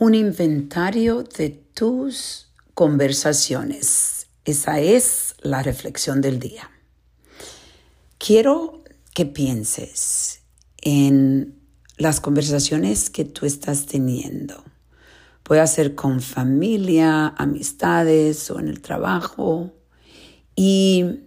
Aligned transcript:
un 0.00 0.14
inventario 0.14 1.24
de 1.24 1.50
tus 1.50 2.48
conversaciones. 2.72 4.28
Esa 4.46 4.80
es 4.80 5.34
la 5.42 5.62
reflexión 5.62 6.22
del 6.22 6.40
día. 6.40 6.70
Quiero 8.16 8.82
que 9.12 9.26
pienses 9.26 10.40
en 10.80 11.60
las 11.98 12.18
conversaciones 12.18 13.10
que 13.10 13.26
tú 13.26 13.44
estás 13.44 13.84
teniendo. 13.84 14.64
Puede 15.42 15.66
ser 15.66 15.94
con 15.94 16.22
familia, 16.22 17.34
amistades 17.36 18.50
o 18.50 18.58
en 18.58 18.68
el 18.68 18.80
trabajo. 18.80 19.74
Y 20.56 21.26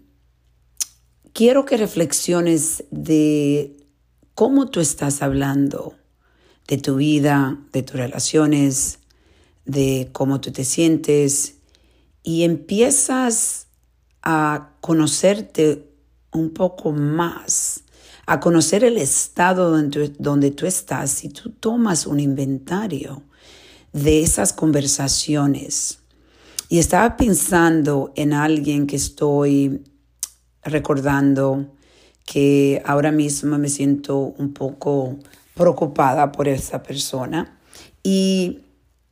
quiero 1.32 1.66
que 1.66 1.78
reflexiones 1.78 2.86
de 2.90 3.86
cómo 4.34 4.72
tú 4.72 4.80
estás 4.80 5.22
hablando 5.22 5.94
de 6.74 6.82
tu 6.82 6.96
vida, 6.96 7.60
de 7.72 7.84
tus 7.84 7.98
relaciones, 7.98 8.98
de 9.64 10.10
cómo 10.12 10.42
tú 10.42 10.52
te 10.52 10.66
sientes 10.66 11.58
y 12.24 12.44
empiezas 12.44 13.68
a 14.24 14.72
conocerte 14.82 15.88
un 16.32 16.50
poco 16.50 16.92
más, 16.92 17.82
a 18.26 18.40
conocer 18.40 18.84
el 18.84 18.98
estado 18.98 19.70
donde, 19.70 20.52
tú 20.52 20.66
estás 20.66 21.24
y 21.24 21.30
tú 21.30 21.52
tomas 21.52 22.08
un 22.08 22.20
inventario 22.20 23.22
de 23.92 24.24
esas 24.24 24.52
conversaciones. 24.52 26.00
Y 26.70 26.80
estaba 26.80 27.18
pensando 27.18 28.12
en 28.16 28.34
alguien 28.34 28.88
que 28.88 28.96
estoy 28.96 29.84
recordando 30.64 31.68
que 32.26 32.82
ahora 32.84 33.12
mismo 33.12 33.60
me 33.60 33.70
siento 33.70 34.18
un 34.18 34.54
poco 34.54 35.20
preocupada 35.56 36.32
por 36.32 36.48
esa 36.48 36.84
persona 36.84 37.60
y 38.04 38.62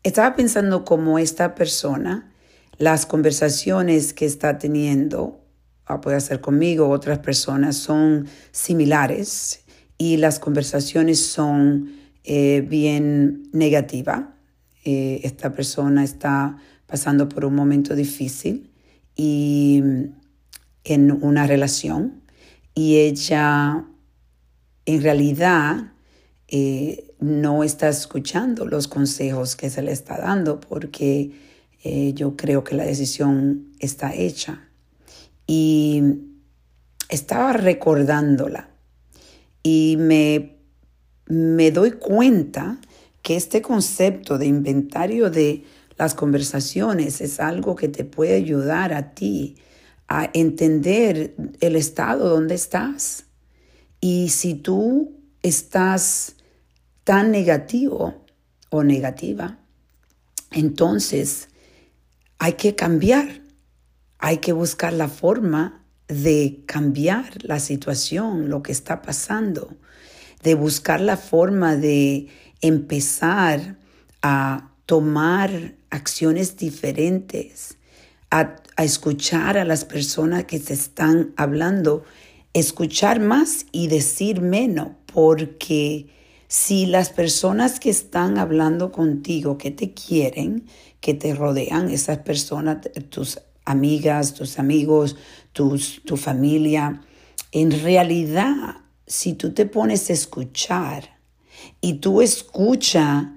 estaba 0.04 0.36
pensando 0.36 0.84
cómo 0.84 1.20
esta 1.20 1.56
persona, 1.56 2.32
las 2.78 3.06
conversaciones 3.06 4.14
que 4.14 4.26
está 4.26 4.58
teniendo, 4.58 5.40
ah, 5.86 6.02
puede 6.02 6.20
ser 6.22 6.42
conmigo 6.42 6.90
otras 6.90 7.20
personas, 7.20 7.76
son 7.76 8.28
similares 8.52 9.64
y 9.98 10.18
las 10.18 10.40
conversaciones 10.40 11.24
son 11.24 11.92
eh, 12.24 12.66
bien 12.68 13.50
negativas. 13.54 14.24
Eh, 14.84 15.22
esta 15.24 15.54
persona 15.54 16.04
está 16.04 16.58
pasando 16.88 17.30
por 17.30 17.46
un 17.46 17.54
momento 17.54 17.96
difícil 17.96 18.72
y 19.16 19.84
en 20.84 21.12
una 21.24 21.46
relación 21.46 22.24
y 22.74 22.98
ella 22.98 23.86
en 24.86 25.04
realidad 25.04 25.91
eh, 26.54 27.14
no 27.20 27.64
está 27.64 27.88
escuchando 27.88 28.66
los 28.66 28.90
consejos 28.90 29.56
que 29.56 29.70
se 29.70 29.82
le 29.82 29.94
está 29.94 30.18
dando 30.18 30.60
porque 30.60 31.32
eh, 31.82 32.12
yo 32.14 32.36
creo 32.36 32.66
que 32.66 32.76
la 32.76 32.84
decisión 32.84 33.70
está 33.80 34.14
hecha. 34.14 34.68
Y 35.48 36.04
estaba 37.08 37.54
recordándola 37.54 38.70
y 39.64 39.96
me, 39.98 40.58
me 41.26 41.72
doy 41.72 41.92
cuenta 41.92 42.80
que 43.22 43.38
este 43.38 43.62
concepto 43.62 44.38
de 44.38 44.48
inventario 44.48 45.30
de 45.30 45.64
las 45.98 46.16
conversaciones 46.16 47.22
es 47.22 47.40
algo 47.40 47.76
que 47.76 47.88
te 47.88 48.04
puede 48.04 48.36
ayudar 48.36 48.94
a 48.94 49.14
ti 49.14 49.56
a 50.10 50.30
entender 50.34 51.34
el 51.62 51.78
estado 51.78 52.28
donde 52.28 52.56
estás. 52.56 53.26
Y 54.02 54.30
si 54.30 54.56
tú 54.56 55.18
estás 55.44 56.36
tan 57.12 57.30
negativo 57.30 58.24
o 58.70 58.84
negativa, 58.86 59.58
entonces 60.50 61.50
hay 62.40 62.54
que 62.54 62.74
cambiar, 62.74 63.42
hay 64.18 64.38
que 64.38 64.54
buscar 64.54 64.94
la 64.94 65.10
forma 65.10 65.84
de 66.08 66.64
cambiar 66.66 67.44
la 67.44 67.60
situación, 67.60 68.50
lo 68.50 68.64
que 68.64 68.72
está 68.72 69.02
pasando, 69.02 69.76
de 70.42 70.56
buscar 70.56 71.02
la 71.02 71.18
forma 71.18 71.76
de 71.76 72.30
empezar 72.62 73.78
a 74.22 74.72
tomar 74.86 75.76
acciones 75.90 76.56
diferentes, 76.56 77.76
a, 78.30 78.56
escuchar 78.78 79.58
a 79.58 79.66
las 79.66 79.84
personas 79.84 80.46
que 80.46 80.60
se 80.60 80.76
están 80.76 81.34
hablando, 81.36 82.06
escuchar 82.54 83.20
más 83.20 83.66
y 83.74 83.90
decir 83.90 84.40
menos, 84.40 84.92
porque 85.08 86.21
si 86.52 86.86
las 86.86 87.12
personas 87.12 87.80
que 87.80 87.90
están 87.90 88.38
hablando 88.38 88.92
contigo, 88.92 89.58
que 89.58 89.72
te 89.72 89.94
quieren, 89.94 90.66
que 91.00 91.14
te 91.14 91.34
rodean, 91.34 91.90
esas 91.90 92.18
personas, 92.18 92.80
tus 93.08 93.40
amigas, 93.64 94.34
tus 94.34 94.60
amigos, 94.60 95.16
tus, 95.54 96.02
tu 96.04 96.18
familia, 96.18 97.04
en 97.54 97.72
realidad, 97.82 98.82
si 99.08 99.32
tú 99.32 99.54
te 99.54 99.66
pones 99.66 100.10
a 100.10 100.14
escuchar 100.14 101.18
y 101.80 101.94
tú 101.94 102.22
escuchas 102.22 103.28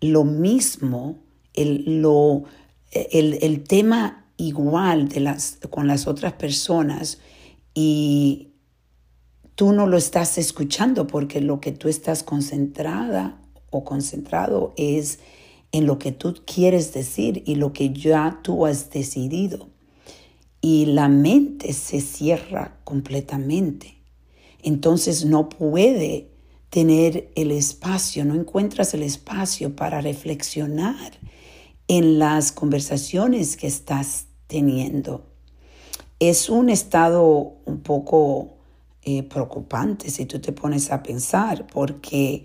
lo 0.00 0.24
mismo, 0.24 1.20
el, 1.52 2.02
lo, 2.02 2.42
el, 2.90 3.38
el 3.40 3.62
tema 3.62 4.26
igual 4.36 5.08
de 5.08 5.20
las, 5.20 5.60
con 5.70 5.86
las 5.86 6.08
otras 6.08 6.32
personas 6.32 7.20
y 7.72 8.48
tú 9.54 9.72
no 9.72 9.86
lo 9.86 9.96
estás 9.96 10.38
escuchando 10.38 11.06
porque 11.06 11.40
lo 11.40 11.60
que 11.60 11.72
tú 11.72 11.88
estás 11.88 12.22
concentrada 12.22 13.40
o 13.70 13.84
concentrado 13.84 14.72
es 14.76 15.18
en 15.72 15.86
lo 15.86 15.98
que 15.98 16.12
tú 16.12 16.34
quieres 16.46 16.92
decir 16.92 17.42
y 17.46 17.56
lo 17.56 17.72
que 17.72 17.92
ya 17.92 18.40
tú 18.42 18.66
has 18.66 18.90
decidido. 18.90 19.68
Y 20.60 20.86
la 20.86 21.08
mente 21.08 21.72
se 21.72 22.00
cierra 22.00 22.78
completamente. 22.84 23.98
Entonces 24.62 25.24
no 25.24 25.48
puede 25.48 26.30
tener 26.70 27.30
el 27.34 27.50
espacio, 27.50 28.24
no 28.24 28.34
encuentras 28.34 28.94
el 28.94 29.02
espacio 29.02 29.76
para 29.76 30.00
reflexionar 30.00 31.18
en 31.86 32.18
las 32.18 32.50
conversaciones 32.50 33.56
que 33.56 33.66
estás 33.66 34.26
teniendo. 34.46 35.26
Es 36.18 36.48
un 36.48 36.70
estado 36.70 37.58
un 37.66 37.80
poco 37.82 38.53
eh, 39.04 39.22
preocupante 39.22 40.10
si 40.10 40.24
tú 40.26 40.40
te 40.40 40.52
pones 40.52 40.90
a 40.90 41.02
pensar, 41.02 41.66
porque 41.66 42.44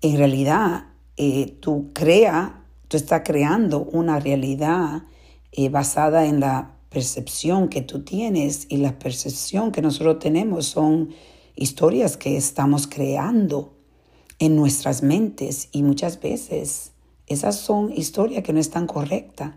en 0.00 0.16
realidad 0.16 0.86
eh, 1.16 1.56
tú 1.60 1.90
crea, 1.92 2.64
tú 2.88 2.96
estás 2.96 3.22
creando 3.24 3.80
una 3.80 4.20
realidad 4.20 5.02
eh, 5.50 5.68
basada 5.68 6.26
en 6.26 6.40
la 6.40 6.76
percepción 6.88 7.68
que 7.68 7.82
tú 7.82 8.04
tienes 8.04 8.66
y 8.68 8.76
la 8.76 8.98
percepción 8.98 9.72
que 9.72 9.82
nosotros 9.82 10.18
tenemos 10.18 10.66
son 10.66 11.10
historias 11.56 12.16
que 12.16 12.36
estamos 12.36 12.86
creando 12.86 13.74
en 14.38 14.56
nuestras 14.56 15.02
mentes 15.02 15.68
y 15.72 15.82
muchas 15.82 16.20
veces 16.20 16.92
esas 17.26 17.56
son 17.56 17.92
historias 17.92 18.42
que 18.42 18.52
no 18.52 18.60
están 18.60 18.86
correctas, 18.86 19.54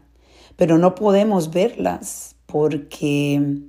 pero 0.56 0.78
no 0.78 0.96
podemos 0.96 1.52
verlas 1.52 2.36
porque 2.46 3.62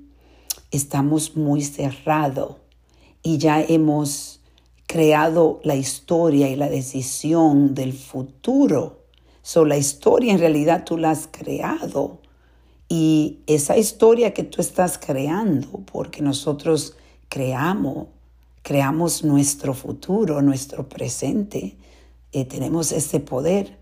estamos 0.71 1.37
muy 1.37 1.63
cerrados 1.63 2.57
y 3.23 3.39
ya 3.39 3.63
hemos 3.63 4.41
creado 4.87 5.61
la 5.65 5.75
historia 5.75 6.49
y 6.49 6.57
la 6.57 6.69
decisión 6.69 7.75
del 7.75 7.93
futuro. 7.93 9.05
So, 9.43 9.65
la 9.65 9.77
historia 9.77 10.33
en 10.33 10.39
realidad 10.39 10.85
tú 10.85 10.97
la 10.97 11.11
has 11.11 11.29
creado 11.31 12.21
y 12.89 13.41
esa 13.47 13.77
historia 13.77 14.33
que 14.33 14.45
tú 14.45 14.61
estás 14.61 14.99
creando, 14.99 15.81
porque 15.91 16.23
nosotros 16.23 16.97
creamos, 17.29 18.09
creamos 18.63 19.25
nuestro 19.25 19.75
futuro, 19.75 20.43
nuestro 20.43 20.89
presente, 20.89 21.77
eh, 22.33 22.45
tenemos 22.45 22.93
ese 22.93 23.21
poder 23.21 23.77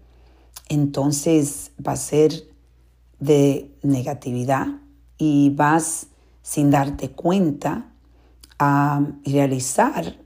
entonces 0.68 1.72
va 1.86 1.92
a 1.92 1.96
ser 1.96 2.32
de 3.18 3.70
negatividad 3.82 4.66
y 5.18 5.50
vas 5.50 6.06
sin 6.44 6.70
darte 6.70 7.10
cuenta 7.10 7.90
a 8.60 9.02
realizar 9.24 10.20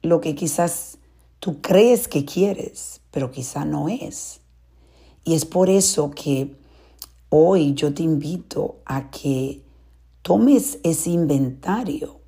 lo 0.00 0.22
que 0.22 0.34
quizás 0.34 0.96
tú 1.40 1.60
crees 1.60 2.06
que 2.06 2.24
quieres, 2.24 3.02
pero 3.10 3.30
quizá 3.30 3.66
no 3.66 3.90
es. 3.90 4.40
Y 5.24 5.34
es 5.34 5.44
por 5.44 5.68
eso 5.68 6.12
que 6.12 6.56
hoy 7.28 7.74
yo 7.74 7.92
te 7.92 8.04
invito 8.04 8.76
a 8.86 9.10
que 9.10 9.62
tomes 10.22 10.78
ese 10.84 11.10
inventario 11.10 12.22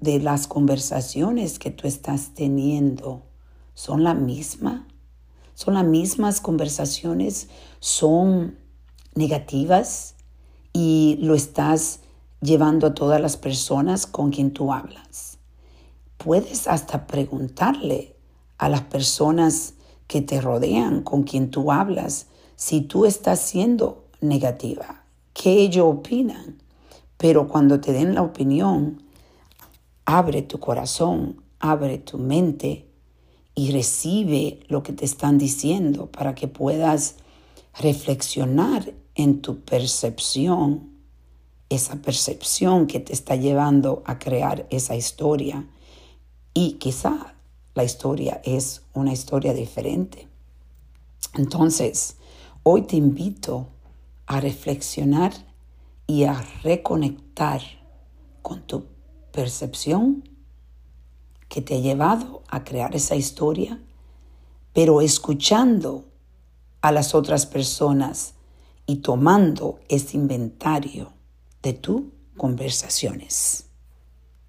de 0.00 0.20
las 0.20 0.46
conversaciones 0.46 1.58
que 1.58 1.70
tú 1.70 1.86
estás 1.88 2.34
teniendo. 2.34 3.24
¿Son 3.74 4.04
la 4.04 4.14
misma? 4.14 4.86
son 5.56 5.72
las 5.72 5.86
mismas 5.86 6.42
conversaciones, 6.42 7.48
son 7.80 8.58
negativas 9.14 10.14
y 10.74 11.18
lo 11.22 11.34
estás 11.34 12.00
llevando 12.40 12.86
a 12.86 12.94
todas 12.94 13.20
las 13.20 13.36
personas 13.36 14.06
con 14.06 14.30
quien 14.30 14.52
tú 14.52 14.72
hablas. 14.72 15.38
Puedes 16.16 16.68
hasta 16.68 17.06
preguntarle 17.06 18.16
a 18.58 18.68
las 18.68 18.82
personas 18.82 19.74
que 20.06 20.22
te 20.22 20.40
rodean, 20.40 21.02
con 21.02 21.24
quien 21.24 21.50
tú 21.50 21.72
hablas, 21.72 22.26
si 22.56 22.80
tú 22.80 23.04
estás 23.06 23.40
siendo 23.40 24.04
negativa, 24.20 25.04
qué 25.34 25.60
ellos 25.60 25.86
opinan. 25.86 26.62
Pero 27.16 27.48
cuando 27.48 27.80
te 27.80 27.92
den 27.92 28.14
la 28.14 28.22
opinión, 28.22 29.02
abre 30.04 30.42
tu 30.42 30.58
corazón, 30.58 31.42
abre 31.58 31.98
tu 31.98 32.18
mente 32.18 32.88
y 33.54 33.72
recibe 33.72 34.60
lo 34.68 34.82
que 34.82 34.92
te 34.92 35.04
están 35.04 35.38
diciendo 35.38 36.06
para 36.06 36.34
que 36.34 36.46
puedas 36.46 37.16
reflexionar 37.78 38.92
en 39.14 39.40
tu 39.40 39.60
percepción, 39.60 40.95
esa 41.68 41.96
percepción 41.96 42.86
que 42.86 43.00
te 43.00 43.12
está 43.12 43.36
llevando 43.36 44.02
a 44.06 44.18
crear 44.18 44.66
esa 44.70 44.94
historia. 44.94 45.66
Y 46.54 46.74
quizá 46.74 47.34
la 47.74 47.84
historia 47.84 48.40
es 48.44 48.82
una 48.94 49.12
historia 49.12 49.52
diferente. 49.52 50.28
Entonces, 51.34 52.16
hoy 52.62 52.82
te 52.82 52.96
invito 52.96 53.68
a 54.26 54.40
reflexionar 54.40 55.32
y 56.06 56.24
a 56.24 56.40
reconectar 56.62 57.60
con 58.42 58.62
tu 58.62 58.86
percepción 59.32 60.28
que 61.48 61.60
te 61.62 61.76
ha 61.76 61.80
llevado 61.80 62.42
a 62.48 62.64
crear 62.64 62.94
esa 62.94 63.16
historia, 63.16 63.80
pero 64.72 65.00
escuchando 65.00 66.04
a 66.80 66.92
las 66.92 67.14
otras 67.14 67.46
personas 67.46 68.34
y 68.86 68.96
tomando 68.96 69.80
ese 69.88 70.16
inventario 70.16 71.15
de 71.66 71.72
tus 71.72 72.02
conversaciones. 72.36 73.65